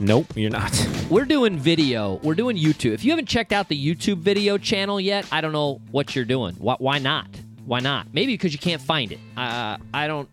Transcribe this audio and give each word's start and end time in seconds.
Nope, 0.00 0.26
you're 0.34 0.50
not. 0.50 0.72
We're 1.10 1.24
doing 1.24 1.58
video. 1.58 2.20
We're 2.22 2.34
doing 2.34 2.56
YouTube. 2.56 2.92
If 2.92 3.04
you 3.04 3.10
haven't 3.12 3.26
checked 3.26 3.52
out 3.52 3.68
the 3.68 3.94
YouTube 3.94 4.18
video 4.18 4.58
channel 4.58 5.00
yet, 5.00 5.26
I 5.30 5.40
don't 5.40 5.52
know 5.52 5.80
what 5.90 6.16
you're 6.16 6.24
doing. 6.24 6.54
Why, 6.56 6.76
why 6.78 6.98
not? 6.98 7.28
Why 7.64 7.80
not? 7.80 8.08
Maybe 8.12 8.34
because 8.34 8.52
you 8.52 8.58
can't 8.58 8.82
find 8.82 9.12
it. 9.12 9.18
Uh, 9.36 9.76
I 9.94 10.06
don't 10.06 10.28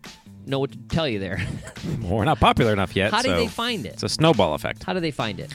know 0.46 0.58
what 0.58 0.72
to 0.72 0.78
tell 0.88 1.06
you 1.08 1.18
there. 1.18 1.40
We're 2.02 2.24
not 2.24 2.40
popular 2.40 2.72
enough 2.72 2.96
yet. 2.96 3.12
How 3.12 3.22
do 3.22 3.28
so 3.28 3.36
they 3.36 3.46
find 3.46 3.86
it? 3.86 3.94
It's 3.94 4.02
a 4.02 4.08
snowball 4.08 4.54
effect. 4.54 4.82
How 4.82 4.92
do 4.92 5.00
they 5.00 5.10
find 5.10 5.38
it? 5.38 5.52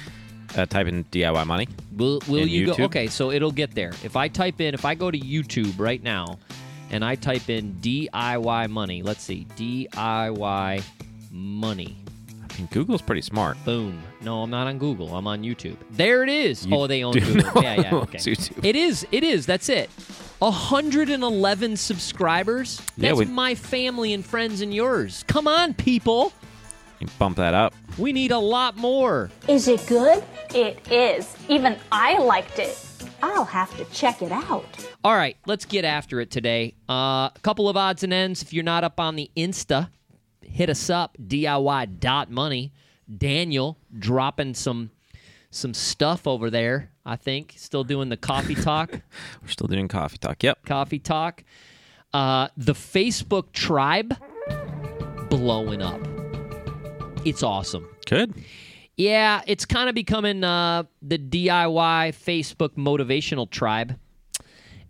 Uh, 0.55 0.66
type 0.66 0.88
in 0.88 1.04
DIY 1.05 1.48
money. 1.48 1.68
Will 1.98 2.21
Will 2.27 2.48
you 2.48 2.68
go? 2.73 2.84
Okay, 2.85 3.07
so 3.07 3.32
it'll 3.32 3.52
get 3.52 3.73
there. 3.73 3.91
If 4.04 4.16
I 4.16 4.27
type 4.27 4.62
in, 4.62 4.73
if 4.73 4.85
I 4.85 4.93
go 4.93 5.09
to 5.09 5.20
YouTube 5.20 5.80
right 5.80 6.02
now, 6.02 6.38
and 6.91 7.04
I 7.04 7.16
type 7.16 7.49
in 7.49 7.73
DIY 7.82 8.70
money. 8.70 9.02
Let's 9.02 9.23
see, 9.23 9.48
DIY 9.57 10.84
money. 11.32 12.02
I 12.57 12.62
Google's 12.63 13.02
pretty 13.02 13.21
smart. 13.21 13.57
Boom. 13.66 14.02
No, 14.21 14.41
I'm 14.43 14.49
not 14.49 14.67
on 14.67 14.77
Google. 14.77 15.16
I'm 15.16 15.27
on 15.27 15.41
YouTube. 15.41 15.77
There 15.91 16.23
it 16.23 16.30
is. 16.30 16.66
You 16.66 16.76
oh, 16.76 16.88
they 16.88 17.03
own 17.03 17.13
Google. 17.13 17.53
know 17.53 17.62
Yeah, 17.62 17.81
yeah. 17.81 17.93
Okay. 18.03 18.17
it's 18.17 18.27
YouTube. 18.27 18.63
It 18.63 18.76
is. 18.76 19.05
It 19.12 19.23
is. 19.23 19.45
That's 19.45 19.70
it. 19.70 19.90
111 20.40 21.77
subscribers. 21.77 22.82
Yeah, 22.98 23.10
That's 23.10 23.20
we- 23.20 23.26
my 23.34 23.55
family 23.55 24.13
and 24.13 24.26
friends 24.26 24.62
and 24.62 24.73
yours. 24.73 25.23
Come 25.27 25.48
on, 25.48 25.73
people. 25.73 26.34
You 26.99 27.07
bump 27.20 27.37
that 27.37 27.54
up. 27.54 27.73
We 27.98 28.13
need 28.13 28.32
a 28.32 28.37
lot 28.40 28.77
more. 28.77 29.29
Is 29.48 29.67
it 29.67 29.85
good? 29.88 30.23
It 30.54 30.79
is. 30.91 31.35
Even 31.49 31.77
I 31.91 32.17
liked 32.20 32.60
it. 32.60 32.77
I'll 33.21 33.45
have 33.45 33.76
to 33.77 33.85
check 33.85 34.21
it 34.21 34.32
out. 34.32 34.65
All 35.04 35.15
right, 35.15 35.38
let's 35.45 35.65
get 35.65 35.85
after 35.85 36.20
it 36.21 36.29
today. 36.29 36.76
Uh, 36.90 36.93
a 36.93 37.34
couple 37.41 37.67
of 37.70 37.76
odds 37.77 38.04
and 38.04 38.13
ends. 38.13 38.41
If 38.41 38.54
you're 38.54 38.63
not 38.63 38.84
up 38.84 38.99
on 38.99 39.15
the 39.15 39.29
Insta, 39.35 39.90
hit 40.54 40.70
us 40.70 40.90
up, 40.90 41.18
DIY.money. 41.20 42.71
Daniel 43.18 43.77
dropping 43.98 44.54
some 44.54 44.91
some 45.49 45.73
stuff 45.73 46.26
over 46.26 46.49
there, 46.49 46.91
I 47.05 47.15
think. 47.15 47.54
Still 47.57 47.84
doing 47.84 48.10
the 48.10 48.18
coffee 48.18 48.55
talk. 48.55 48.91
We're 49.41 49.49
still 49.49 49.68
doing 49.68 49.87
coffee 49.87 50.18
talk. 50.18 50.41
Yep. 50.41 50.65
coffee 50.65 50.99
talk. 50.99 51.43
Uh, 52.12 52.48
the 52.57 52.73
Facebook 52.73 53.51
tribe 53.51 54.15
blowing 55.29 55.82
up. 55.82 55.99
It's 57.26 57.43
awesome. 57.43 57.88
Good. 58.07 58.34
Yeah, 58.95 59.41
it's 59.48 59.65
kind 59.65 59.90
of 59.90 59.95
becoming 59.95 60.43
uh, 60.43 60.84
the 61.01 61.17
DIY 61.17 62.15
Facebook 62.15 62.76
motivational 62.76 63.49
tribe, 63.49 63.98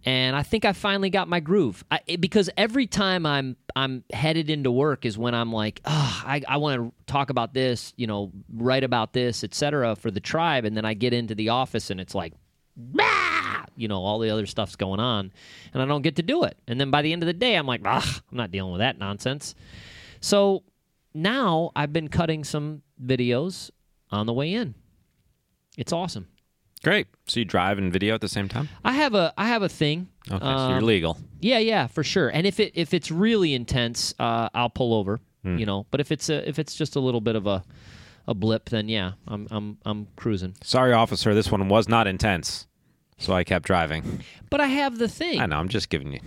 and 0.05 0.35
I 0.35 0.43
think 0.43 0.65
I 0.65 0.73
finally 0.73 1.09
got 1.09 1.27
my 1.27 1.39
groove. 1.39 1.83
I, 1.91 1.99
it- 2.07 2.21
because 2.21 2.49
every 2.57 2.87
time 2.87 3.25
I'm 3.25 3.55
I'm 3.75 4.03
headed 4.13 4.49
into 4.49 4.71
work 4.71 5.05
is 5.05 5.17
when 5.17 5.33
I'm 5.33 5.51
like, 5.51 5.81
oh, 5.85 6.23
I, 6.25 6.41
I 6.47 6.57
want 6.57 6.81
to 6.81 6.93
talk 7.11 7.29
about 7.29 7.53
this, 7.53 7.93
you 7.97 8.05
know, 8.07 8.31
write 8.53 8.83
about 8.83 9.13
this, 9.13 9.43
etc. 9.43 9.95
for 9.95 10.11
the 10.11 10.19
tribe, 10.19 10.65
and 10.65 10.75
then 10.77 10.85
I 10.85 10.93
get 10.93 11.13
into 11.13 11.33
the 11.35 11.49
office 11.49 11.89
and 11.89 11.99
it's 11.99 12.13
like, 12.15 12.33
bah! 12.77 13.65
you 13.75 13.87
know, 13.87 14.03
all 14.03 14.19
the 14.19 14.29
other 14.29 14.45
stuff's 14.45 14.75
going 14.75 14.99
on, 14.99 15.31
and 15.73 15.81
I 15.81 15.85
don't 15.85 16.03
get 16.03 16.17
to 16.17 16.21
do 16.23 16.43
it. 16.43 16.57
And 16.67 16.79
then 16.79 16.91
by 16.91 17.01
the 17.01 17.11
end 17.11 17.23
of 17.23 17.27
the 17.27 17.33
day, 17.33 17.55
I'm 17.55 17.65
like, 17.65 17.81
ah, 17.85 18.21
I'm 18.31 18.37
not 18.37 18.51
dealing 18.51 18.71
with 18.71 18.79
that 18.79 18.99
nonsense. 18.99 19.55
So 20.21 20.61
now 21.15 21.71
I've 21.75 21.91
been 21.91 22.07
cutting 22.07 22.43
some 22.43 22.83
videos 23.03 23.71
on 24.11 24.27
the 24.27 24.33
way 24.33 24.53
in. 24.53 24.75
It's 25.75 25.91
awesome. 25.91 26.27
Great. 26.83 27.07
So 27.25 27.39
you 27.39 27.45
drive 27.45 27.77
and 27.77 27.91
video 27.93 28.13
at 28.13 28.21
the 28.21 28.27
same 28.27 28.49
time? 28.49 28.67
I 28.83 28.93
have 28.93 29.13
a 29.15 29.33
I 29.37 29.47
have 29.47 29.61
a 29.63 29.69
thing. 29.69 30.07
Okay, 30.29 30.39
so 30.39 30.69
you're 30.69 30.77
Um, 30.79 30.83
legal. 30.85 31.17
Yeah, 31.39 31.59
yeah, 31.59 31.87
for 31.87 32.03
sure. 32.03 32.29
And 32.29 32.45
if 32.45 32.59
it 32.59 32.73
if 32.75 32.93
it's 32.93 33.09
really 33.11 33.53
intense, 33.53 34.13
uh, 34.19 34.49
I'll 34.53 34.69
pull 34.69 34.93
over. 34.93 35.19
Hmm. 35.43 35.57
You 35.57 35.65
know, 35.65 35.85
but 35.91 35.99
if 35.99 36.11
it's 36.11 36.29
a, 36.29 36.47
if 36.47 36.59
it's 36.59 36.75
just 36.75 36.95
a 36.95 36.99
little 36.99 37.21
bit 37.21 37.35
of 37.35 37.47
a 37.47 37.63
a 38.27 38.33
blip, 38.33 38.69
then 38.69 38.87
yeah, 38.89 39.13
I'm 39.27 39.47
I'm 39.51 39.77
I'm 39.85 40.07
cruising. 40.15 40.55
Sorry, 40.61 40.93
officer. 40.93 41.33
This 41.33 41.51
one 41.51 41.67
was 41.69 41.87
not 41.89 42.07
intense. 42.07 42.67
So 43.17 43.33
I 43.33 43.43
kept 43.43 43.65
driving. 43.65 44.21
But 44.49 44.59
I 44.59 44.67
have 44.67 44.97
the 44.97 45.07
thing. 45.07 45.39
I 45.39 45.45
know. 45.45 45.57
I'm 45.57 45.69
just 45.69 45.89
giving 45.89 46.11
you 46.11 46.19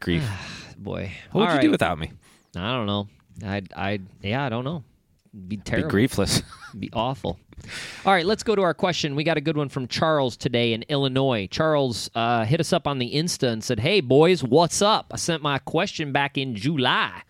grief. 0.00 0.24
Boy, 0.78 1.12
What 1.32 1.40
would 1.42 1.48
All 1.50 1.54
you 1.56 1.60
do 1.62 1.70
without 1.70 1.98
me? 1.98 2.12
I 2.56 2.72
don't 2.72 2.86
know. 2.86 3.08
I 3.44 3.62
I 3.76 4.00
yeah, 4.22 4.44
I 4.44 4.48
don't 4.48 4.64
know. 4.64 4.84
Be 5.48 5.56
terrible. 5.58 5.88
Be 5.90 5.94
griefless. 5.94 6.42
be 6.78 6.90
awful. 6.92 7.38
All 8.04 8.12
right, 8.12 8.26
let's 8.26 8.42
go 8.42 8.54
to 8.54 8.62
our 8.62 8.74
question. 8.74 9.14
We 9.14 9.24
got 9.24 9.36
a 9.36 9.40
good 9.40 9.56
one 9.56 9.68
from 9.68 9.88
Charles 9.88 10.36
today 10.36 10.72
in 10.72 10.82
Illinois. 10.88 11.48
Charles 11.50 12.10
uh, 12.14 12.44
hit 12.44 12.60
us 12.60 12.72
up 12.72 12.86
on 12.86 12.98
the 12.98 13.12
Insta 13.14 13.48
and 13.48 13.62
said, 13.62 13.80
Hey, 13.80 14.00
boys, 14.00 14.42
what's 14.42 14.82
up? 14.82 15.06
I 15.12 15.16
sent 15.16 15.42
my 15.42 15.58
question 15.58 16.12
back 16.12 16.36
in 16.38 16.54
July. 16.54 17.22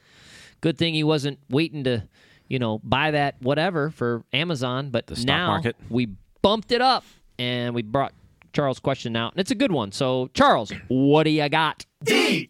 Good 0.60 0.78
thing 0.78 0.94
he 0.94 1.04
wasn't 1.04 1.38
waiting 1.50 1.84
to, 1.84 2.08
you 2.48 2.58
know, 2.58 2.80
buy 2.84 3.10
that 3.10 3.36
whatever 3.40 3.90
for 3.90 4.24
Amazon, 4.32 4.90
but 4.90 5.06
the 5.06 5.16
stock 5.16 5.26
now 5.26 5.46
market. 5.48 5.76
we 5.90 6.08
bumped 6.40 6.72
it 6.72 6.80
up 6.80 7.04
and 7.38 7.74
we 7.74 7.82
brought 7.82 8.12
Charles' 8.52 8.78
question 8.78 9.16
out. 9.16 9.32
And 9.32 9.40
it's 9.40 9.50
a 9.50 9.56
good 9.56 9.72
one. 9.72 9.92
So, 9.92 10.30
Charles, 10.34 10.72
what 10.88 11.24
do 11.24 11.30
you 11.30 11.48
got? 11.48 11.84
DIY! 12.04 12.48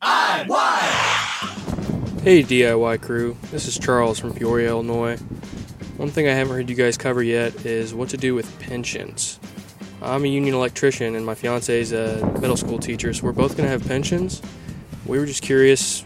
Hey 2.22 2.44
DIY 2.44 3.02
crew, 3.02 3.36
this 3.50 3.66
is 3.66 3.76
Charles 3.78 4.18
from 4.18 4.32
Peoria, 4.32 4.68
Illinois. 4.68 5.18
One 6.02 6.10
thing 6.10 6.26
I 6.26 6.32
haven't 6.32 6.56
heard 6.56 6.68
you 6.68 6.74
guys 6.74 6.98
cover 6.98 7.22
yet 7.22 7.64
is 7.64 7.94
what 7.94 8.08
to 8.08 8.16
do 8.16 8.34
with 8.34 8.58
pensions. 8.58 9.38
I'm 10.02 10.24
a 10.24 10.26
union 10.26 10.52
electrician 10.52 11.14
and 11.14 11.24
my 11.24 11.36
fiance 11.36 11.80
is 11.80 11.92
a 11.92 12.26
middle 12.40 12.56
school 12.56 12.80
teacher, 12.80 13.14
so 13.14 13.22
we're 13.22 13.30
both 13.30 13.56
going 13.56 13.66
to 13.66 13.70
have 13.70 13.86
pensions. 13.86 14.42
We 15.06 15.20
were 15.20 15.26
just 15.26 15.44
curious 15.44 16.00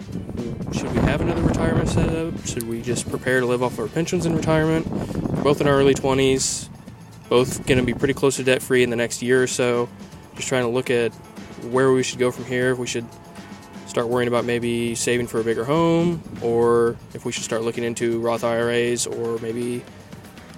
should 0.74 0.92
we 0.92 0.98
have 0.98 1.22
another 1.22 1.40
retirement 1.40 1.88
set 1.88 2.10
up? 2.10 2.46
Should 2.46 2.64
we 2.64 2.82
just 2.82 3.08
prepare 3.08 3.40
to 3.40 3.46
live 3.46 3.62
off 3.62 3.78
our 3.78 3.88
pensions 3.88 4.26
in 4.26 4.36
retirement? 4.36 4.86
We're 4.86 5.42
both 5.44 5.62
in 5.62 5.66
our 5.66 5.72
early 5.72 5.94
20s, 5.94 6.68
both 7.30 7.66
going 7.66 7.78
to 7.78 7.84
be 7.84 7.94
pretty 7.94 8.12
close 8.12 8.36
to 8.36 8.44
debt 8.44 8.60
free 8.60 8.82
in 8.82 8.90
the 8.90 8.96
next 8.96 9.22
year 9.22 9.42
or 9.42 9.46
so. 9.46 9.88
Just 10.34 10.48
trying 10.48 10.64
to 10.64 10.68
look 10.68 10.90
at 10.90 11.14
where 11.70 11.90
we 11.90 12.02
should 12.02 12.18
go 12.18 12.30
from 12.30 12.44
here. 12.44 12.72
If 12.72 12.78
we 12.78 12.86
should 12.86 13.06
start 13.96 14.08
worrying 14.08 14.28
about 14.28 14.44
maybe 14.44 14.94
saving 14.94 15.26
for 15.26 15.40
a 15.40 15.42
bigger 15.42 15.64
home, 15.64 16.22
or 16.42 16.98
if 17.14 17.24
we 17.24 17.32
should 17.32 17.44
start 17.44 17.62
looking 17.62 17.82
into 17.82 18.20
Roth 18.20 18.44
IRAs 18.44 19.06
or 19.06 19.38
maybe 19.38 19.82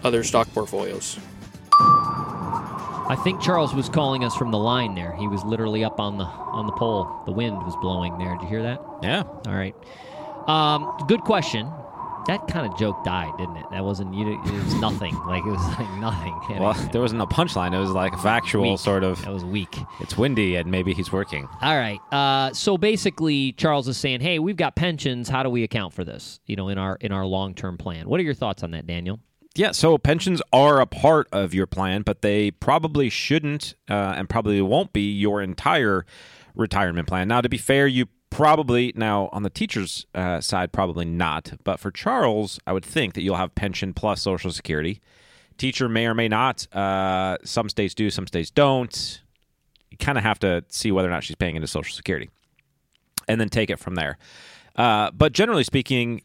other 0.03 0.25
stock 0.25 0.53
portfolios. 0.53 1.21
I 1.81 3.17
think 3.23 3.41
Charles 3.41 3.73
was 3.73 3.89
calling 3.89 4.25
us 4.25 4.35
from 4.35 4.51
the 4.51 4.59
line 4.59 4.97
there. 4.97 5.15
He 5.15 5.29
was 5.29 5.45
literally 5.45 5.85
up 5.85 6.01
on 6.01 6.19
the 6.19 6.25
on 6.25 6.67
the 6.67 6.73
pole. 6.73 7.23
The 7.27 7.31
wind 7.31 7.59
was 7.59 7.77
blowing 7.81 8.19
there. 8.19 8.35
Did 8.35 8.43
you 8.43 8.49
hear 8.49 8.63
that? 8.65 8.81
yeah. 9.05 9.23
All 9.23 9.55
right. 9.55 9.77
Um, 10.49 11.07
good 11.07 11.21
question. 11.21 11.71
That 12.29 12.47
kind 12.47 12.71
of 12.71 12.79
joke 12.79 13.03
died, 13.05 13.33
didn't 13.39 13.57
it? 13.57 13.65
That 13.71 13.83
wasn't. 13.83 14.15
You, 14.15 14.35
it 14.41 14.53
was 14.53 14.75
nothing. 14.75 15.15
Like 15.27 15.45
it 15.45 15.51
was 15.51 15.61
like 15.79 15.91
nothing. 15.99 16.35
Well, 16.61 16.75
there 16.93 17.01
wasn't 17.01 17.21
a 17.23 17.27
punchline. 17.27 17.75
It 17.75 17.79
was 17.79 17.91
like 17.91 18.13
a 18.13 18.19
factual 18.19 18.71
Weak. 18.71 18.79
sort 18.79 19.03
of. 19.05 19.21
That 19.23 19.33
was 19.33 19.45
weak. 19.45 19.77
It's 20.01 20.17
windy 20.17 20.57
and 20.57 20.71
maybe 20.71 20.95
he's 20.95 21.11
working. 21.13 21.49
All 21.63 21.77
right. 21.77 22.01
Uh, 22.13 22.53
so 22.53 22.79
basically, 22.79 23.53
Charles 23.53 23.89
is 23.89 23.97
saying, 23.97 24.21
"Hey, 24.21 24.39
we've 24.39 24.57
got 24.57 24.77
pensions. 24.77 25.29
How 25.29 25.43
do 25.43 25.51
we 25.51 25.65
account 25.65 25.93
for 25.95 26.05
this? 26.05 26.41
You 26.47 26.57
know, 26.57 26.69
in 26.69 26.79
our 26.79 26.97
in 27.01 27.13
our 27.13 27.25
long 27.27 27.55
term 27.55 27.77
plan. 27.79 28.09
What 28.09 28.21
are 28.21 28.23
your 28.23 28.35
thoughts 28.35 28.63
on 28.63 28.71
that, 28.73 28.87
Daniel? 28.87 29.21
Yeah, 29.55 29.73
so 29.73 29.99
pensions 29.99 30.41
are 30.53 30.81
a 30.81 30.87
part 30.87 31.27
of 31.33 31.53
your 31.53 31.67
plan, 31.67 32.03
but 32.03 32.23
they 32.23 32.51
probably 32.53 33.09
shouldn't 33.09 33.75
uh, 33.91 34.15
and 34.17 34.29
probably 34.29 34.61
won't 34.63 34.93
be 34.93 35.11
your 35.13 35.43
entire 35.43 36.07
retirement 36.55 37.09
plan. 37.09 37.29
Now, 37.29 37.41
to 37.41 37.49
be 37.49 37.59
fair, 37.59 37.87
you 37.87 38.07
probably, 38.39 38.93
now 38.95 39.29
on 39.33 39.43
the 39.43 39.51
teacher's 39.51 40.07
uh, 40.15 40.41
side, 40.41 40.71
probably 40.71 41.05
not. 41.05 41.55
But 41.65 41.81
for 41.81 41.91
Charles, 41.91 42.61
I 42.69 42.73
would 42.73 42.85
think 42.85 43.15
that 43.15 43.23
you'll 43.23 43.35
have 43.35 43.53
pension 43.57 43.93
plus 43.93 44.23
Social 44.23 44.53
Security. 44.53 45.01
Teacher 45.57 45.89
may 45.89 46.07
or 46.07 46.15
may 46.15 46.29
not. 46.29 46.73
Uh, 46.73 47.39
some 47.45 47.69
states 47.69 47.95
do, 47.95 48.11
some 48.11 48.29
states 48.29 48.53
don't. 48.53 49.23
You 49.91 49.97
kind 49.97 50.17
of 50.17 50.23
have 50.23 50.39
to 50.39 50.65
see 50.69 50.93
whether 50.93 51.09
or 51.09 51.11
not 51.11 51.25
she's 51.25 51.35
paying 51.35 51.57
into 51.57 51.67
Social 51.67 51.97
Security 51.97 52.31
and 53.27 53.41
then 53.41 53.49
take 53.49 53.71
it 53.71 53.81
from 53.81 53.97
there. 53.97 54.19
Uh, 54.77 55.11
but 55.11 55.33
generally 55.33 55.65
speaking, 55.65 56.23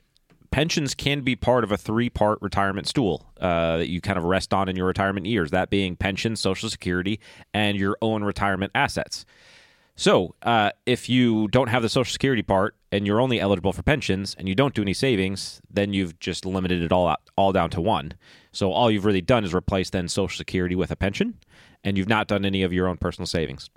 pensions 0.51 0.93
can 0.93 1.21
be 1.21 1.35
part 1.35 1.63
of 1.63 1.71
a 1.71 1.77
three 1.77 2.11
part 2.11 2.37
retirement 2.43 2.87
stool 2.87 3.25
uh, 3.41 3.77
that 3.77 3.89
you 3.89 4.01
kind 4.01 4.19
of 4.19 4.23
rest 4.25 4.53
on 4.53 4.69
in 4.69 4.75
your 4.75 4.85
retirement 4.85 5.25
years, 5.25 5.49
that 5.49 5.71
being 5.71 5.95
pension, 5.95 6.35
Social 6.35 6.69
Security, 6.69 7.19
and 7.55 7.75
your 7.75 7.97
own 8.03 8.23
retirement 8.23 8.71
assets. 8.75 9.25
So, 9.95 10.33
uh, 10.41 10.71
if 10.85 11.07
you 11.07 11.47
don't 11.49 11.67
have 11.67 11.83
the 11.83 11.89
Social 11.89 12.11
Security 12.11 12.41
part 12.41 12.75
and 12.91 13.05
you're 13.05 13.21
only 13.21 13.39
eligible 13.39 13.73
for 13.73 13.83
pensions 13.83 14.35
and 14.37 14.49
you 14.49 14.55
don't 14.55 14.73
do 14.73 14.81
any 14.81 14.93
savings, 14.93 15.61
then 15.69 15.93
you've 15.93 16.19
just 16.19 16.45
limited 16.45 16.81
it 16.81 16.91
all 16.91 17.07
out, 17.07 17.21
all 17.35 17.51
down 17.51 17.69
to 17.71 17.81
one. 17.81 18.13
So 18.51 18.71
all 18.71 18.89
you've 18.89 19.05
really 19.05 19.21
done 19.21 19.43
is 19.43 19.53
replace 19.53 19.91
then 19.91 20.07
Social 20.07 20.35
Security 20.35 20.75
with 20.75 20.89
a 20.89 20.95
pension, 20.95 21.35
and 21.83 21.95
you've 21.95 22.09
not 22.09 22.27
done 22.27 22.43
any 22.43 22.63
of 22.63 22.73
your 22.73 22.87
own 22.87 22.97
personal 22.97 23.27
savings. 23.27 23.69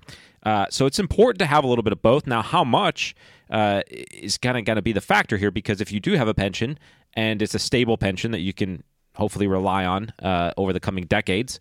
Uh, 0.42 0.66
so 0.70 0.86
it's 0.86 0.98
important 0.98 1.38
to 1.40 1.46
have 1.46 1.64
a 1.64 1.66
little 1.66 1.82
bit 1.82 1.92
of 1.92 2.00
both. 2.00 2.26
Now, 2.26 2.40
how 2.40 2.64
much 2.64 3.14
uh, 3.50 3.82
is 3.88 4.38
kind 4.38 4.56
of 4.56 4.64
going 4.64 4.76
to 4.76 4.82
be 4.82 4.92
the 4.92 5.00
factor 5.02 5.36
here? 5.36 5.50
Because 5.50 5.82
if 5.82 5.92
you 5.92 6.00
do 6.00 6.12
have 6.12 6.28
a 6.28 6.34
pension 6.34 6.78
and 7.12 7.42
it's 7.42 7.54
a 7.54 7.58
stable 7.58 7.98
pension 7.98 8.30
that 8.30 8.40
you 8.40 8.54
can 8.54 8.84
hopefully 9.16 9.46
rely 9.46 9.84
on 9.84 10.12
uh, 10.22 10.52
over 10.56 10.72
the 10.72 10.80
coming 10.80 11.04
decades, 11.04 11.58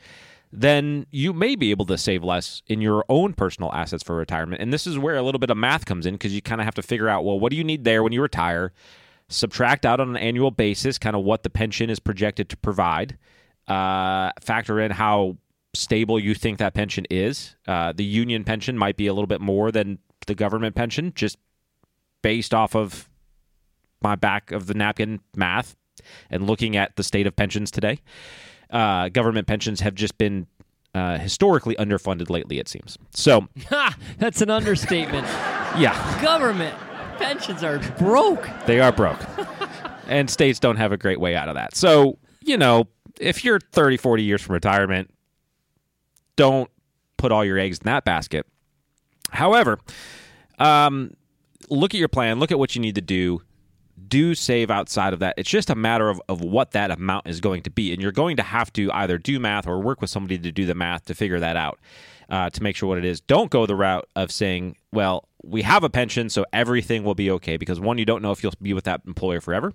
then 0.61 1.05
you 1.11 1.33
may 1.33 1.55
be 1.55 1.71
able 1.71 1.85
to 1.85 1.97
save 1.97 2.23
less 2.23 2.61
in 2.67 2.81
your 2.81 3.03
own 3.09 3.33
personal 3.33 3.71
assets 3.73 4.03
for 4.03 4.15
retirement. 4.15 4.61
And 4.61 4.71
this 4.71 4.87
is 4.87 4.97
where 4.97 5.15
a 5.15 5.21
little 5.21 5.39
bit 5.39 5.49
of 5.49 5.57
math 5.57 5.85
comes 5.85 6.05
in 6.05 6.15
because 6.15 6.33
you 6.33 6.41
kind 6.41 6.61
of 6.61 6.65
have 6.65 6.75
to 6.75 6.83
figure 6.83 7.09
out, 7.09 7.25
well, 7.25 7.39
what 7.39 7.51
do 7.51 7.57
you 7.57 7.63
need 7.63 7.83
there 7.83 8.03
when 8.03 8.13
you 8.13 8.21
retire? 8.21 8.71
Subtract 9.27 9.85
out 9.85 9.99
on 9.99 10.09
an 10.09 10.17
annual 10.17 10.51
basis 10.51 10.97
kind 10.97 11.15
of 11.15 11.23
what 11.23 11.43
the 11.43 11.49
pension 11.49 11.89
is 11.89 11.99
projected 11.99 12.49
to 12.49 12.57
provide. 12.57 13.17
Uh, 13.67 14.31
factor 14.39 14.79
in 14.79 14.91
how 14.91 15.37
stable 15.73 16.19
you 16.19 16.33
think 16.33 16.59
that 16.59 16.73
pension 16.73 17.05
is. 17.09 17.55
Uh, 17.67 17.91
the 17.91 18.03
union 18.03 18.43
pension 18.43 18.77
might 18.77 18.97
be 18.97 19.07
a 19.07 19.13
little 19.13 19.27
bit 19.27 19.41
more 19.41 19.71
than 19.71 19.99
the 20.27 20.35
government 20.35 20.75
pension, 20.75 21.11
just 21.15 21.37
based 22.21 22.53
off 22.53 22.75
of 22.75 23.09
my 24.01 24.15
back 24.15 24.51
of 24.51 24.67
the 24.67 24.73
napkin 24.73 25.19
math 25.35 25.75
and 26.29 26.47
looking 26.47 26.75
at 26.75 26.95
the 26.95 27.03
state 27.03 27.27
of 27.27 27.35
pensions 27.35 27.71
today. 27.71 27.99
Uh, 28.69 29.09
government 29.09 29.47
pensions 29.47 29.79
have 29.81 29.95
just 29.95 30.17
been 30.17 30.47
uh, 30.93 31.17
historically 31.17 31.75
underfunded 31.75 32.29
lately, 32.29 32.57
it 32.59 32.67
seems. 32.67 32.97
So, 33.11 33.47
Ha! 33.69 33.95
That's 34.17 34.41
an 34.41 34.49
understatement. 34.49 35.25
yeah, 35.77 36.21
Government 36.21 36.75
pensions 37.17 37.63
are 37.63 37.79
broke. 37.97 38.47
they 38.65 38.79
are 38.79 38.91
broke. 38.91 39.19
and 40.07 40.29
states 40.29 40.59
don't 40.59 40.77
have 40.77 40.91
a 40.91 40.97
great 40.97 41.19
way 41.19 41.35
out 41.35 41.49
of 41.49 41.55
that. 41.55 41.75
So, 41.75 42.17
you 42.41 42.57
know, 42.57 42.87
if 43.19 43.43
you're 43.45 43.59
30, 43.59 43.97
40 43.97 44.23
years 44.23 44.41
from 44.41 44.53
retirement, 44.53 45.09
don't 46.35 46.69
put 47.17 47.31
all 47.31 47.45
your 47.45 47.57
eggs 47.57 47.77
in 47.79 47.85
that 47.85 48.03
basket. 48.05 48.45
However, 49.31 49.79
um, 50.59 51.13
look 51.69 51.93
at 51.93 51.99
your 51.99 52.09
plan, 52.09 52.39
look 52.39 52.51
at 52.51 52.59
what 52.59 52.75
you 52.75 52.81
need 52.81 52.95
to 52.95 53.01
do. 53.01 53.41
Do 54.07 54.35
save 54.35 54.69
outside 54.69 55.13
of 55.13 55.19
that. 55.19 55.35
It's 55.37 55.49
just 55.49 55.69
a 55.69 55.75
matter 55.75 56.09
of, 56.09 56.21
of 56.27 56.41
what 56.41 56.71
that 56.71 56.91
amount 56.91 57.27
is 57.27 57.39
going 57.39 57.63
to 57.63 57.69
be. 57.69 57.93
And 57.93 58.01
you're 58.01 58.11
going 58.11 58.37
to 58.37 58.43
have 58.43 58.71
to 58.73 58.91
either 58.91 59.17
do 59.17 59.39
math 59.39 59.67
or 59.67 59.79
work 59.79 60.01
with 60.01 60.09
somebody 60.09 60.37
to 60.37 60.51
do 60.51 60.65
the 60.65 60.75
math 60.75 61.05
to 61.05 61.15
figure 61.15 61.39
that 61.39 61.55
out 61.55 61.79
uh, 62.29 62.49
to 62.49 62.63
make 62.63 62.75
sure 62.75 62.89
what 62.89 62.97
it 62.97 63.05
is. 63.05 63.21
Don't 63.21 63.49
go 63.49 63.65
the 63.65 63.75
route 63.75 64.07
of 64.15 64.31
saying, 64.31 64.77
well, 64.91 65.27
we 65.43 65.61
have 65.61 65.83
a 65.83 65.89
pension, 65.89 66.29
so 66.29 66.45
everything 66.51 67.03
will 67.03 67.15
be 67.15 67.31
okay. 67.31 67.57
Because 67.57 67.79
one, 67.79 67.97
you 67.97 68.05
don't 68.05 68.21
know 68.21 68.31
if 68.31 68.43
you'll 68.43 68.53
be 68.61 68.73
with 68.73 68.85
that 68.85 69.01
employer 69.05 69.41
forever. 69.41 69.73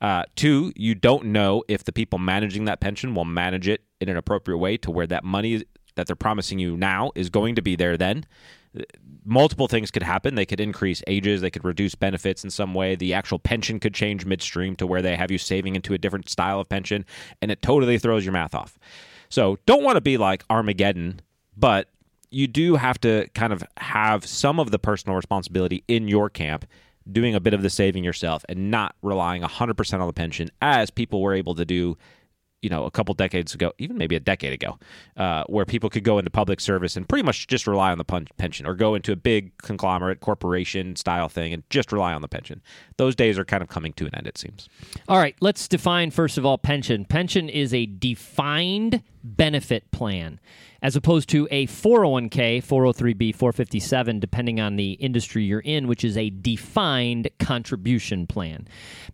Uh, 0.00 0.24
two, 0.34 0.72
you 0.74 0.94
don't 0.94 1.26
know 1.26 1.62
if 1.68 1.84
the 1.84 1.92
people 1.92 2.18
managing 2.18 2.64
that 2.64 2.80
pension 2.80 3.14
will 3.14 3.24
manage 3.24 3.68
it 3.68 3.84
in 4.00 4.08
an 4.08 4.16
appropriate 4.16 4.58
way 4.58 4.76
to 4.76 4.90
where 4.90 5.06
that 5.06 5.22
money 5.22 5.64
that 5.94 6.06
they're 6.06 6.16
promising 6.16 6.58
you 6.58 6.76
now 6.76 7.12
is 7.14 7.30
going 7.30 7.54
to 7.54 7.62
be 7.62 7.76
there 7.76 7.96
then. 7.96 8.24
Multiple 9.24 9.68
things 9.68 9.90
could 9.90 10.02
happen. 10.02 10.34
They 10.34 10.46
could 10.46 10.60
increase 10.60 11.02
ages, 11.06 11.40
they 11.40 11.50
could 11.50 11.64
reduce 11.64 11.94
benefits 11.94 12.44
in 12.44 12.50
some 12.50 12.74
way. 12.74 12.96
The 12.96 13.14
actual 13.14 13.38
pension 13.38 13.78
could 13.78 13.94
change 13.94 14.24
midstream 14.24 14.76
to 14.76 14.86
where 14.86 15.02
they 15.02 15.16
have 15.16 15.30
you 15.30 15.38
saving 15.38 15.76
into 15.76 15.94
a 15.94 15.98
different 15.98 16.28
style 16.28 16.60
of 16.60 16.68
pension, 16.68 17.04
and 17.40 17.50
it 17.50 17.62
totally 17.62 17.98
throws 17.98 18.24
your 18.24 18.32
math 18.32 18.54
off. 18.54 18.78
So 19.28 19.58
don't 19.66 19.82
want 19.82 19.96
to 19.96 20.00
be 20.00 20.16
like 20.16 20.44
Armageddon, 20.50 21.20
but 21.56 21.88
you 22.30 22.46
do 22.46 22.76
have 22.76 22.98
to 23.00 23.28
kind 23.34 23.52
of 23.52 23.62
have 23.76 24.26
some 24.26 24.58
of 24.58 24.70
the 24.70 24.78
personal 24.78 25.16
responsibility 25.16 25.84
in 25.86 26.08
your 26.08 26.30
camp 26.30 26.66
doing 27.10 27.34
a 27.34 27.40
bit 27.40 27.54
of 27.54 27.62
the 27.62 27.70
saving 27.70 28.04
yourself 28.04 28.44
and 28.48 28.70
not 28.70 28.94
relying 29.02 29.42
100% 29.42 30.00
on 30.00 30.06
the 30.06 30.12
pension 30.12 30.50
as 30.60 30.90
people 30.90 31.20
were 31.20 31.34
able 31.34 31.54
to 31.54 31.64
do 31.64 31.96
you 32.62 32.70
know 32.70 32.84
a 32.84 32.90
couple 32.90 33.14
decades 33.14 33.54
ago 33.54 33.72
even 33.78 33.98
maybe 33.98 34.16
a 34.16 34.20
decade 34.20 34.52
ago 34.52 34.78
uh, 35.16 35.44
where 35.44 35.64
people 35.64 35.90
could 35.90 36.04
go 36.04 36.18
into 36.18 36.30
public 36.30 36.60
service 36.60 36.96
and 36.96 37.08
pretty 37.08 37.24
much 37.24 37.46
just 37.46 37.66
rely 37.66 37.92
on 37.92 37.98
the 37.98 38.04
pension 38.38 38.66
or 38.66 38.74
go 38.74 38.94
into 38.94 39.12
a 39.12 39.16
big 39.16 39.56
conglomerate 39.58 40.20
corporation 40.20 40.96
style 40.96 41.28
thing 41.28 41.52
and 41.52 41.62
just 41.70 41.92
rely 41.92 42.14
on 42.14 42.22
the 42.22 42.28
pension 42.28 42.62
those 42.96 43.14
days 43.14 43.38
are 43.38 43.44
kind 43.44 43.62
of 43.62 43.68
coming 43.68 43.92
to 43.92 44.06
an 44.06 44.14
end 44.14 44.26
it 44.26 44.38
seems 44.38 44.68
All 45.08 45.18
right, 45.18 45.36
let's 45.40 45.68
define 45.68 46.10
first 46.10 46.38
of 46.38 46.46
all 46.46 46.58
pension. 46.58 47.04
Pension 47.04 47.48
is 47.48 47.74
a 47.74 47.86
defined 47.86 49.02
benefit 49.22 49.90
plan 49.90 50.40
as 50.82 50.96
opposed 50.96 51.28
to 51.28 51.46
a 51.50 51.66
401k, 51.68 52.58
403b, 52.58 53.34
457 53.34 54.18
depending 54.18 54.60
on 54.60 54.76
the 54.76 54.92
industry 54.92 55.44
you're 55.44 55.60
in, 55.60 55.86
which 55.86 56.04
is 56.04 56.16
a 56.16 56.30
defined 56.30 57.30
contribution 57.38 58.26
plan. 58.26 58.66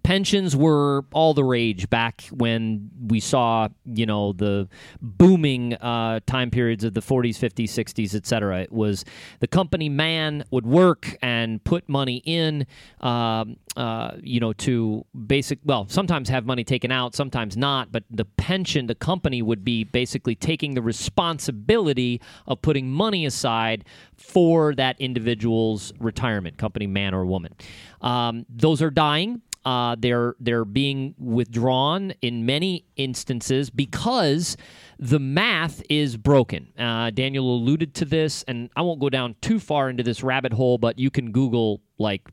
Pensions 0.02 0.56
were 0.56 1.04
all 1.12 1.34
the 1.34 1.44
rage 1.44 1.90
back 1.90 2.22
when 2.30 2.90
we 3.06 3.20
saw, 3.20 3.68
you 3.84 4.06
know, 4.06 4.32
the 4.32 4.66
booming 5.02 5.74
uh, 5.74 6.20
time 6.26 6.50
periods 6.50 6.84
of 6.84 6.94
the 6.94 7.02
40s, 7.02 7.36
50s, 7.36 7.64
60s, 7.64 8.14
etc. 8.14 8.62
It 8.62 8.72
was 8.72 9.04
the 9.40 9.46
company 9.46 9.90
man 9.90 10.44
would 10.50 10.66
work 10.66 11.16
and 11.20 11.62
put 11.62 11.88
money 11.88 12.22
in 12.24 12.66
um, 13.00 13.56
uh, 13.78 14.16
you 14.24 14.40
know, 14.40 14.52
to 14.52 15.06
basic, 15.28 15.60
well, 15.64 15.86
sometimes 15.88 16.28
have 16.28 16.44
money 16.44 16.64
taken 16.64 16.90
out, 16.90 17.14
sometimes 17.14 17.56
not, 17.56 17.92
but 17.92 18.02
the 18.10 18.24
pension, 18.24 18.88
the 18.88 18.94
company 18.96 19.40
would 19.40 19.64
be 19.64 19.84
basically 19.84 20.34
taking 20.34 20.74
the 20.74 20.82
responsibility 20.82 22.20
of 22.48 22.60
putting 22.60 22.90
money 22.90 23.24
aside 23.24 23.84
for 24.16 24.74
that 24.74 25.00
individual's 25.00 25.92
retirement, 26.00 26.58
company 26.58 26.88
man 26.88 27.14
or 27.14 27.24
woman. 27.24 27.54
Um, 28.00 28.46
those 28.48 28.82
are 28.82 28.90
dying. 28.90 29.42
Uh, 29.64 29.94
they're 29.96 30.34
they're 30.40 30.64
being 30.64 31.14
withdrawn 31.16 32.12
in 32.20 32.46
many 32.46 32.84
instances 32.96 33.70
because 33.70 34.56
the 34.98 35.20
math 35.20 35.82
is 35.88 36.16
broken. 36.16 36.72
Uh, 36.76 37.10
Daniel 37.10 37.54
alluded 37.54 37.94
to 37.94 38.04
this, 38.04 38.42
and 38.48 38.70
I 38.74 38.82
won't 38.82 38.98
go 38.98 39.10
down 39.10 39.36
too 39.40 39.60
far 39.60 39.88
into 39.88 40.02
this 40.02 40.24
rabbit 40.24 40.52
hole, 40.52 40.78
but 40.78 40.98
you 40.98 41.10
can 41.12 41.30
Google 41.30 41.80
like 41.98 42.28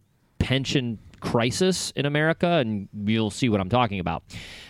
pension 0.45 0.99
crisis 1.25 1.91
in 1.95 2.05
America, 2.05 2.47
and 2.47 2.87
you'll 3.05 3.31
see 3.31 3.49
what 3.49 3.59
I'm 3.59 3.69
talking 3.69 3.99
about. 3.99 4.23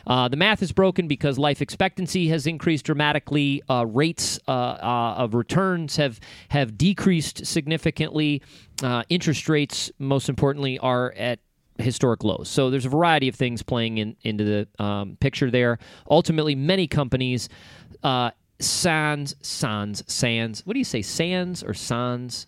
Uh, 0.08 0.28
the 0.30 0.38
math 0.38 0.64
is 0.64 0.72
broken 0.72 1.08
because 1.08 1.38
life 1.38 1.62
expectancy 1.62 2.30
has 2.30 2.48
increased 2.48 2.86
dramatically. 2.86 3.62
Uh, 3.70 3.86
rates 3.86 4.40
uh, 4.48 4.52
uh, 4.52 5.16
of 5.18 5.34
returns 5.34 5.98
have 5.98 6.20
have 6.50 6.78
decreased 6.78 7.46
significantly. 7.46 8.42
Uh, 8.82 9.04
interest 9.10 9.50
rates, 9.50 9.92
most 10.00 10.30
importantly, 10.30 10.80
are 10.80 11.14
at 11.18 11.40
historic 11.78 12.24
lows. 12.24 12.48
So 12.48 12.70
there's 12.70 12.86
a 12.86 12.90
variety 12.90 13.28
of 13.28 13.36
things 13.36 13.62
playing 13.62 13.98
in, 13.98 14.16
into 14.22 14.44
the 14.44 14.84
um, 14.84 15.18
picture 15.20 15.52
there. 15.52 15.78
Ultimately, 16.10 16.56
many 16.56 16.88
companies, 16.88 17.50
uh, 18.02 18.32
sans, 18.60 19.36
sans, 19.42 20.04
sans. 20.08 20.66
What 20.66 20.74
do 20.74 20.80
you 20.80 20.86
say, 20.86 21.02
sans 21.02 21.64
or 21.64 21.74
sans? 21.74 22.48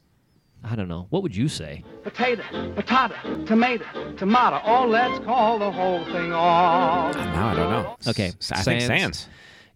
I 0.69 0.75
don't 0.75 0.87
know. 0.87 1.07
What 1.09 1.23
would 1.23 1.35
you 1.35 1.47
say? 1.47 1.83
Potato, 2.03 2.43
patata, 2.75 3.45
tomato, 3.47 3.85
tomato. 4.17 4.61
Oh, 4.65 4.85
let's 4.87 5.23
call 5.25 5.59
the 5.59 5.71
whole 5.71 6.03
thing 6.05 6.33
off. 6.33 7.15
No, 7.15 7.21
i 7.21 7.53
don't 7.55 7.69
know 7.71 7.95
Okay, 8.07 8.31
S- 8.39 8.51
i 8.51 8.61
think 8.61 8.81
sans. 8.81 9.01
sans 9.17 9.27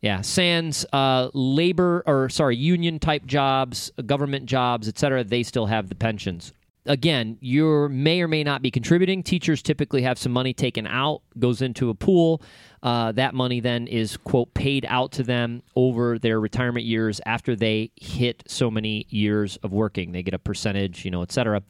Yeah, 0.02 0.22
sans 0.22 0.86
uh, 0.94 1.30
labor 1.34 2.04
or 2.06 2.30
sorry, 2.30 2.56
union 2.58 3.00
type 3.00 3.26
jobs, 3.26 3.92
government 4.06 4.46
jobs, 4.48 4.88
etc. 4.88 5.24
They 5.24 5.44
still 5.44 5.68
have 5.68 5.90
the 5.90 5.96
pensions. 5.96 6.54
Again, 6.88 7.38
you 7.42 7.88
may 7.90 8.22
or 8.22 8.28
may 8.28 8.44
not 8.44 8.64
be 8.64 8.72
contributing. 8.72 9.22
Teachers 9.22 9.62
typically 9.62 10.02
have 10.02 10.18
some 10.18 10.32
money 10.32 10.52
taken 10.54 10.88
out, 10.88 11.22
goes 11.38 11.62
into 11.62 11.90
a 11.90 11.94
pool. 11.94 12.42
Uh, 12.84 13.12
that 13.12 13.36
money 13.36 13.60
then 13.60 13.86
is 13.86 14.18
quote 14.18 14.52
paid 14.56 14.86
out 14.90 15.12
to 15.12 15.22
them 15.22 15.62
over 15.76 16.18
their 16.18 16.40
retirement 16.40 16.84
years 16.84 17.22
after 17.28 17.56
they 17.56 17.92
hit 17.96 18.42
so 18.48 18.72
many 18.72 19.06
years 19.10 19.58
of 19.58 19.72
working. 19.72 20.12
They 20.12 20.24
get 20.24 20.34
a 20.34 20.40
percentage, 20.40 21.06
you 21.06 21.12
know, 21.12 21.22
et 21.22 21.32
cetera. 21.32 21.62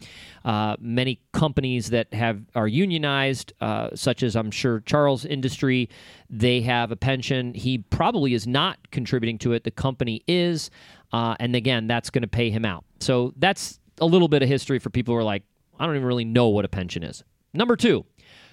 Uh, 0.45 0.77
many 0.79 1.19
companies 1.33 1.89
that 1.89 2.13
have 2.13 2.41
are 2.55 2.67
unionized, 2.67 3.51
uh, 3.59 3.89
such 3.93 4.23
as 4.23 4.37
I'm 4.37 4.51
sure 4.51 4.79
Charles 4.81 5.25
Industry, 5.25 5.89
they 6.29 6.61
have 6.61 6.91
a 6.91 6.95
pension. 6.95 7.53
He 7.53 7.79
probably 7.79 8.33
is 8.33 8.47
not 8.47 8.79
contributing 8.91 9.37
to 9.39 9.51
it. 9.51 9.65
The 9.65 9.71
company 9.71 10.23
is, 10.27 10.69
uh, 11.11 11.35
and 11.41 11.57
again, 11.57 11.87
that's 11.87 12.09
going 12.09 12.21
to 12.21 12.27
pay 12.29 12.51
him 12.51 12.63
out. 12.63 12.85
So 13.01 13.33
that's 13.35 13.79
a 13.99 14.05
little 14.05 14.29
bit 14.29 14.43
of 14.43 14.47
history 14.47 14.79
for 14.79 14.89
people 14.89 15.13
who 15.13 15.19
are 15.19 15.23
like, 15.23 15.43
I 15.77 15.85
don't 15.85 15.95
even 15.95 16.07
really 16.07 16.25
know 16.25 16.47
what 16.47 16.63
a 16.63 16.69
pension 16.69 17.03
is. 17.03 17.23
Number 17.53 17.75
two, 17.75 18.05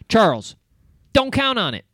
Charles, 0.09 0.57
don't 1.13 1.31
count 1.31 1.59
on 1.59 1.75
it. 1.75 1.85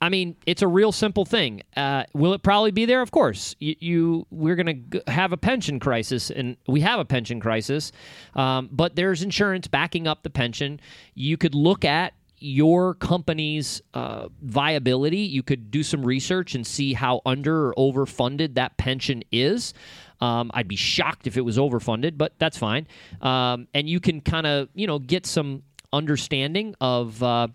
I 0.00 0.08
mean, 0.08 0.36
it's 0.46 0.62
a 0.62 0.68
real 0.68 0.92
simple 0.92 1.24
thing. 1.24 1.62
Uh, 1.76 2.04
will 2.14 2.32
it 2.32 2.42
probably 2.42 2.70
be 2.70 2.86
there? 2.86 3.02
Of 3.02 3.10
course. 3.10 3.54
You, 3.58 3.76
you 3.80 4.26
we're 4.30 4.56
going 4.56 4.90
to 4.90 5.02
have 5.12 5.32
a 5.32 5.36
pension 5.36 5.78
crisis, 5.78 6.30
and 6.30 6.56
we 6.66 6.80
have 6.80 6.98
a 6.98 7.04
pension 7.04 7.38
crisis. 7.38 7.92
Um, 8.34 8.70
but 8.72 8.96
there's 8.96 9.22
insurance 9.22 9.68
backing 9.68 10.06
up 10.06 10.22
the 10.22 10.30
pension. 10.30 10.80
You 11.14 11.36
could 11.36 11.54
look 11.54 11.84
at 11.84 12.14
your 12.38 12.94
company's 12.94 13.82
uh, 13.92 14.28
viability. 14.40 15.18
You 15.18 15.42
could 15.42 15.70
do 15.70 15.82
some 15.82 16.02
research 16.02 16.54
and 16.54 16.66
see 16.66 16.94
how 16.94 17.20
under 17.26 17.68
or 17.68 17.74
overfunded 17.74 18.54
that 18.54 18.78
pension 18.78 19.22
is. 19.30 19.74
Um, 20.22 20.50
I'd 20.54 20.68
be 20.68 20.76
shocked 20.76 21.26
if 21.26 21.36
it 21.36 21.42
was 21.42 21.58
overfunded, 21.58 22.16
but 22.16 22.32
that's 22.38 22.56
fine. 22.56 22.86
Um, 23.20 23.68
and 23.74 23.88
you 23.88 24.00
can 24.00 24.22
kind 24.22 24.46
of, 24.46 24.70
you 24.74 24.86
know, 24.86 24.98
get 24.98 25.26
some 25.26 25.62
understanding 25.92 26.74
of. 26.80 27.22
Uh, 27.22 27.48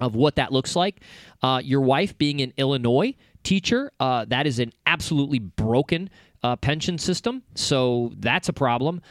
of 0.00 0.14
what 0.14 0.36
that 0.36 0.52
looks 0.52 0.74
like. 0.74 1.00
Uh, 1.42 1.60
your 1.62 1.80
wife 1.80 2.16
being 2.18 2.40
an 2.40 2.52
Illinois 2.56 3.14
teacher, 3.42 3.92
uh, 4.00 4.24
that 4.26 4.46
is 4.46 4.58
an 4.58 4.72
absolutely 4.86 5.38
broken 5.38 6.10
uh, 6.42 6.56
pension 6.56 6.98
system. 6.98 7.42
So 7.54 8.12
that's 8.18 8.48
a 8.48 8.52
problem. 8.52 9.02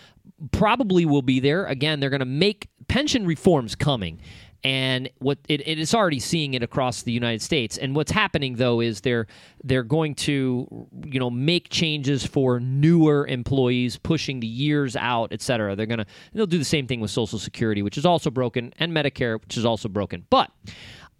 Probably 0.51 1.05
will 1.05 1.21
be 1.21 1.39
there. 1.39 1.65
Again, 1.65 1.99
they're 1.99 2.09
going 2.09 2.19
to 2.19 2.25
make 2.25 2.69
pension 2.87 3.25
reforms 3.25 3.75
coming. 3.75 4.19
And 4.63 5.09
what 5.19 5.37
it, 5.47 5.65
it 5.67 5.79
is 5.79 5.93
already 5.93 6.19
seeing 6.19 6.53
it 6.53 6.63
across 6.63 7.03
the 7.03 7.11
United 7.11 7.41
States. 7.41 7.77
And 7.77 7.95
what's 7.95 8.11
happening 8.11 8.55
though 8.55 8.81
is 8.81 9.01
they're 9.01 9.27
they're 9.63 9.83
going 9.83 10.15
to 10.15 10.87
you 11.05 11.19
know 11.19 11.29
make 11.29 11.69
changes 11.69 12.25
for 12.25 12.59
newer 12.59 13.25
employees, 13.27 13.97
pushing 13.97 14.39
the 14.39 14.47
years 14.47 14.95
out, 14.95 15.31
et 15.31 15.41
cetera. 15.41 15.75
They're 15.75 15.85
gonna 15.85 16.05
they'll 16.33 16.45
do 16.45 16.57
the 16.57 16.65
same 16.65 16.87
thing 16.87 16.99
with 16.99 17.11
Social 17.11 17.39
Security, 17.39 17.81
which 17.81 17.97
is 17.97 18.05
also 18.05 18.29
broken, 18.29 18.73
and 18.79 18.91
Medicare, 18.91 19.39
which 19.39 19.57
is 19.57 19.65
also 19.65 19.87
broken. 19.87 20.25
But 20.29 20.51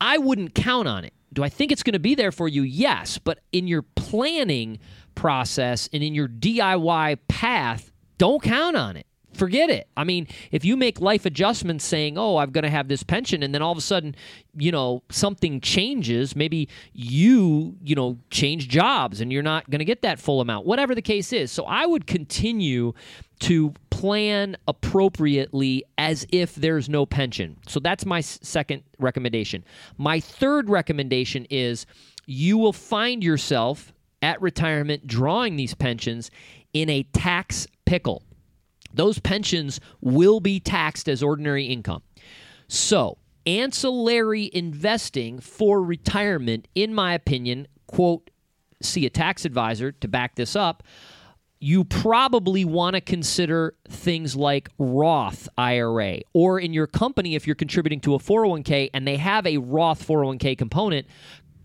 I 0.02 0.18
wouldn't 0.18 0.56
count 0.56 0.88
on 0.88 1.04
it. 1.04 1.14
Do 1.32 1.44
I 1.44 1.50
think 1.50 1.72
it's 1.72 1.84
going 1.84 1.94
to 1.94 2.00
be 2.00 2.16
there 2.16 2.32
for 2.32 2.48
you? 2.48 2.64
Yes, 2.64 3.18
but 3.18 3.40
in 3.52 3.68
your 3.68 3.84
planning 3.84 4.80
process 5.16 5.90
and 5.94 6.02
in 6.02 6.16
your 6.16 6.28
DIY 6.28 7.20
path, 7.28 7.92
don't 8.18 8.42
count 8.42 8.76
on 8.76 8.98
it. 8.98 9.06
Forget 9.34 9.70
it. 9.70 9.88
I 9.96 10.04
mean, 10.04 10.28
if 10.52 10.66
you 10.66 10.76
make 10.76 11.00
life 11.00 11.26
adjustments 11.26 11.86
saying, 11.86 12.18
oh, 12.18 12.38
I'm 12.38 12.52
going 12.52 12.64
to 12.64 12.70
have 12.70 12.88
this 12.88 13.04
pension, 13.04 13.44
and 13.44 13.54
then 13.54 13.62
all 13.62 13.72
of 13.72 13.78
a 13.78 13.82
sudden, 13.82 14.16
you 14.56 14.72
know, 14.72 15.04
something 15.10 15.62
changes, 15.62 16.36
maybe 16.36 16.68
you, 16.94 17.76
you 17.84 17.96
know, 17.96 18.18
change 18.32 18.68
jobs 18.68 19.22
and 19.22 19.32
you're 19.32 19.44
not 19.44 19.70
going 19.70 19.80
to 19.80 19.86
get 19.86 20.02
that 20.02 20.20
full 20.20 20.42
amount, 20.42 20.66
whatever 20.66 20.96
the 20.96 21.02
case 21.02 21.32
is. 21.32 21.52
So 21.52 21.66
I 21.66 21.86
would 21.86 22.08
continue 22.08 22.94
to 23.42 23.74
plan 23.90 24.58
appropriately 24.68 25.84
as 25.98 26.26
if 26.32 26.56
there's 26.56 26.90
no 26.90 27.06
pension. 27.06 27.58
So 27.68 27.80
that's 27.80 28.06
my 28.06 28.22
second 28.22 28.84
recommendation. 28.98 29.64
My 29.98 30.20
third 30.20 30.70
recommendation 30.70 31.46
is 31.50 31.86
you 32.26 32.58
will 32.58 32.74
find 32.74 33.24
yourself 33.24 33.94
at 34.22 34.42
retirement 34.42 35.08
drawing 35.08 35.56
these 35.56 35.74
pensions 35.74 36.32
in 36.74 36.90
a 36.90 37.04
tax 37.14 37.68
pickle. 37.86 38.24
Those 38.94 39.20
pensions 39.20 39.80
will 40.02 40.40
be 40.40 40.60
taxed 40.60 41.08
as 41.08 41.24
ordinary 41.24 41.66
income. 41.66 42.04
So, 42.68 43.18
ancillary 43.46 44.50
investing 44.54 45.40
for 45.40 45.82
retirement, 45.82 46.68
in 46.76 46.94
my 46.94 47.14
opinion, 47.14 47.68
quote, 47.88 48.30
see 48.82 49.06
a 49.06 49.10
tax 49.10 49.46
advisor 49.46 49.92
to 49.92 50.08
back 50.08 50.36
this 50.36 50.56
up. 50.56 50.84
You 51.60 51.84
probably 51.84 52.64
want 52.64 52.96
to 52.96 53.02
consider 53.02 53.76
things 53.90 54.36
like 54.36 54.70
Roth 54.78 55.50
IRA, 55.58 56.20
or 56.34 56.60
in 56.60 56.74
your 56.74 56.88
company, 56.88 57.36
if 57.36 57.46
you're 57.46 57.56
contributing 57.56 58.00
to 58.02 58.16
a 58.16 58.20
401k 58.20 58.92
and 58.94 59.06
they 59.06 59.18
have 59.18 59.46
a 59.46 59.58
Roth 59.58 60.08
401k 60.08 60.58
component, 60.58 61.08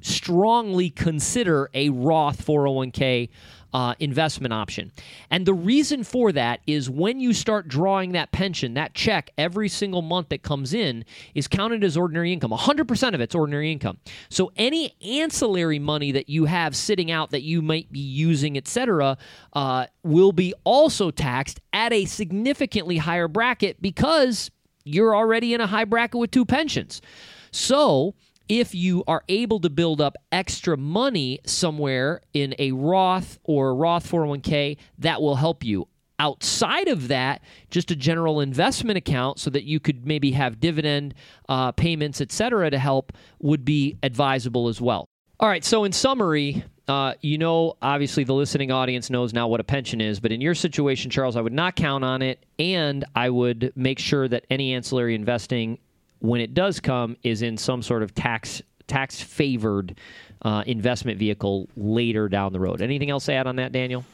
strongly 0.00 0.90
consider 0.90 1.70
a 1.74 1.90
Roth 1.90 2.44
401k 2.44 3.28
uh, 3.74 3.94
investment 3.98 4.54
option. 4.54 4.92
And 5.30 5.44
the 5.44 5.52
reason 5.52 6.04
for 6.04 6.30
that 6.32 6.60
is 6.64 6.88
when 6.88 7.18
you 7.18 7.34
start 7.34 7.66
drawing 7.66 8.12
that 8.12 8.30
pension, 8.30 8.74
that 8.74 8.94
check 8.94 9.30
every 9.36 9.68
single 9.68 10.00
month 10.00 10.28
that 10.28 10.44
comes 10.44 10.72
in 10.72 11.04
is 11.34 11.48
counted 11.48 11.82
as 11.82 11.96
ordinary 11.96 12.32
income. 12.32 12.52
100% 12.52 13.14
of 13.14 13.20
it's 13.20 13.34
ordinary 13.34 13.72
income. 13.72 13.98
So 14.28 14.52
any 14.56 14.94
ancillary 15.02 15.80
money 15.80 16.12
that 16.12 16.28
you 16.28 16.44
have 16.44 16.76
sitting 16.76 17.10
out 17.10 17.32
that 17.32 17.42
you 17.42 17.60
might 17.60 17.90
be 17.90 17.98
using, 17.98 18.56
etc., 18.56 19.18
uh, 19.54 19.86
will 20.04 20.32
be 20.32 20.54
also 20.62 21.10
taxed 21.10 21.58
at 21.72 21.92
a 21.92 22.04
significantly 22.04 22.98
higher 22.98 23.26
bracket 23.26 23.82
because 23.82 24.52
you're 24.84 25.16
already 25.16 25.52
in 25.52 25.60
a 25.60 25.66
high 25.66 25.84
bracket 25.84 26.20
with 26.20 26.30
two 26.30 26.44
pensions. 26.44 27.02
So, 27.50 28.14
if 28.48 28.74
you 28.74 29.04
are 29.06 29.22
able 29.28 29.60
to 29.60 29.70
build 29.70 30.00
up 30.00 30.16
extra 30.30 30.76
money 30.76 31.40
somewhere 31.46 32.20
in 32.32 32.54
a 32.58 32.72
Roth 32.72 33.38
or 33.44 33.70
a 33.70 33.74
Roth 33.74 34.10
401k, 34.10 34.76
that 34.98 35.22
will 35.22 35.36
help 35.36 35.64
you. 35.64 35.88
Outside 36.18 36.88
of 36.88 37.08
that, 37.08 37.42
just 37.70 37.90
a 37.90 37.96
general 37.96 38.40
investment 38.40 38.96
account 38.96 39.40
so 39.40 39.50
that 39.50 39.64
you 39.64 39.80
could 39.80 40.06
maybe 40.06 40.30
have 40.32 40.60
dividend 40.60 41.14
uh, 41.48 41.72
payments, 41.72 42.20
et 42.20 42.30
cetera, 42.30 42.70
to 42.70 42.78
help 42.78 43.12
would 43.40 43.64
be 43.64 43.96
advisable 44.02 44.68
as 44.68 44.80
well. 44.80 45.06
All 45.40 45.48
right, 45.48 45.64
so 45.64 45.82
in 45.82 45.90
summary, 45.90 46.62
uh, 46.86 47.14
you 47.20 47.38
know, 47.38 47.76
obviously 47.82 48.22
the 48.22 48.34
listening 48.34 48.70
audience 48.70 49.10
knows 49.10 49.32
now 49.32 49.48
what 49.48 49.58
a 49.58 49.64
pension 49.64 50.00
is, 50.00 50.20
but 50.20 50.30
in 50.30 50.40
your 50.40 50.54
situation, 50.54 51.10
Charles, 51.10 51.34
I 51.34 51.40
would 51.40 51.52
not 51.52 51.74
count 51.74 52.04
on 52.04 52.22
it, 52.22 52.44
and 52.58 53.04
I 53.16 53.30
would 53.30 53.72
make 53.74 53.98
sure 53.98 54.28
that 54.28 54.44
any 54.50 54.74
ancillary 54.74 55.14
investing 55.14 55.78
when 56.20 56.40
it 56.40 56.54
does 56.54 56.80
come 56.80 57.16
is 57.22 57.42
in 57.42 57.56
some 57.56 57.82
sort 57.82 58.02
of 58.02 58.14
tax 58.14 58.62
tax 58.86 59.20
favored 59.20 59.98
uh, 60.42 60.62
investment 60.66 61.18
vehicle 61.18 61.68
later 61.76 62.28
down 62.28 62.52
the 62.52 62.60
road. 62.60 62.82
Anything 62.82 63.10
else 63.10 63.26
to 63.26 63.32
add 63.32 63.46
on 63.46 63.56
that, 63.56 63.72
Daniel? 63.72 64.04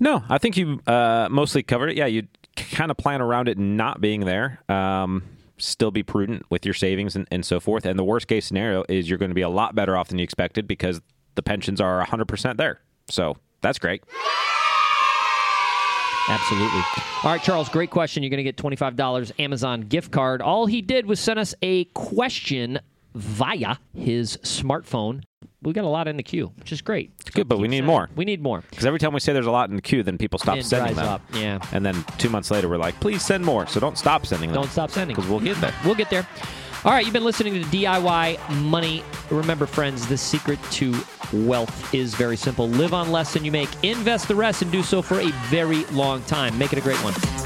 No, 0.00 0.24
I 0.28 0.38
think 0.38 0.56
you 0.56 0.80
uh, 0.86 1.28
mostly 1.30 1.62
covered 1.62 1.90
it. 1.90 1.96
Yeah, 1.96 2.06
you 2.06 2.26
kind 2.56 2.90
of 2.90 2.96
plan 2.96 3.20
around 3.20 3.48
it 3.48 3.58
not 3.58 4.00
being 4.00 4.20
there. 4.20 4.60
Um, 4.68 5.22
still 5.58 5.90
be 5.90 6.02
prudent 6.02 6.44
with 6.50 6.64
your 6.64 6.74
savings 6.74 7.16
and, 7.16 7.26
and 7.30 7.44
so 7.44 7.60
forth. 7.60 7.86
And 7.86 7.98
the 7.98 8.04
worst 8.04 8.26
case 8.26 8.46
scenario 8.46 8.84
is 8.88 9.08
you're 9.08 9.18
going 9.18 9.30
to 9.30 9.34
be 9.34 9.42
a 9.42 9.48
lot 9.48 9.74
better 9.74 9.96
off 9.96 10.08
than 10.08 10.18
you 10.18 10.24
expected 10.24 10.66
because 10.66 11.00
the 11.34 11.42
pensions 11.42 11.80
are 11.80 12.04
100% 12.04 12.56
there. 12.56 12.80
So 13.08 13.36
that's 13.62 13.78
great. 13.78 14.02
Absolutely. 16.28 16.80
All 17.22 17.30
right, 17.32 17.42
Charles, 17.42 17.68
great 17.68 17.90
question. 17.90 18.22
You're 18.22 18.30
going 18.30 18.38
to 18.38 18.42
get 18.44 18.56
$25 18.56 19.32
Amazon 19.38 19.82
gift 19.82 20.10
card. 20.10 20.42
All 20.42 20.66
he 20.66 20.82
did 20.82 21.06
was 21.06 21.20
send 21.20 21.38
us 21.38 21.54
a 21.62 21.84
question 21.86 22.78
via 23.14 23.76
his 23.94 24.36
smartphone. 24.38 25.22
We 25.62 25.72
got 25.72 25.84
a 25.84 25.88
lot 25.88 26.06
in 26.06 26.16
the 26.16 26.22
queue, 26.22 26.52
which 26.58 26.70
is 26.70 26.82
great. 26.82 27.12
It's 27.20 27.30
good, 27.30 27.48
but 27.48 27.58
we 27.58 27.66
need 27.66 27.82
more. 27.84 28.08
We 28.14 28.24
need 28.24 28.42
more. 28.42 28.62
Because 28.70 28.84
every 28.86 28.98
time 28.98 29.12
we 29.12 29.20
say 29.20 29.32
there's 29.32 29.46
a 29.46 29.50
lot 29.50 29.70
in 29.70 29.76
the 29.76 29.82
queue, 29.82 30.02
then 30.02 30.18
people 30.18 30.38
stop 30.38 30.58
It 30.58 30.64
sending 30.64 30.94
dries 30.94 31.04
them. 31.04 31.14
up, 31.14 31.22
yeah. 31.32 31.58
And 31.72 31.84
then 31.84 32.04
two 32.18 32.28
months 32.28 32.50
later, 32.50 32.68
we're 32.68 32.76
like, 32.76 32.98
please 33.00 33.24
send 33.24 33.44
more. 33.44 33.66
So 33.66 33.80
don't 33.80 33.96
stop 33.98 34.26
sending 34.26 34.50
them. 34.50 34.60
Don't 34.62 34.70
stop 34.70 34.90
sending. 34.90 35.16
Because 35.16 35.30
we'll 35.30 35.40
get 35.40 35.56
there. 35.60 35.74
We'll 35.84 35.94
get 35.94 36.10
there. 36.10 36.26
All 36.84 36.92
right, 36.92 37.04
you've 37.04 37.14
been 37.14 37.24
listening 37.24 37.54
to 37.54 37.60
DIY 37.62 38.60
Money. 38.62 39.02
Remember, 39.30 39.66
friends, 39.66 40.06
the 40.06 40.16
secret 40.16 40.60
to 40.72 40.94
wealth 41.32 41.94
is 41.94 42.14
very 42.14 42.36
simple. 42.36 42.68
Live 42.68 42.94
on 42.94 43.12
less 43.12 43.32
than 43.32 43.44
you 43.44 43.52
make, 43.52 43.68
invest 43.82 44.28
the 44.28 44.34
rest, 44.34 44.62
and 44.62 44.70
do 44.70 44.82
so 44.82 45.02
for 45.02 45.20
a 45.20 45.30
very 45.48 45.84
long 45.86 46.22
time. 46.24 46.56
Make 46.58 46.72
it 46.72 46.78
a 46.78 46.82
great 46.82 46.98
one. 47.02 47.45